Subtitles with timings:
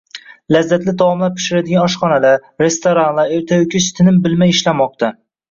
[0.53, 5.13] Lazzatli taomlar pishiradigan oshxonalar, restoranlar ertayu kech tinim bilmay ishlamoqda.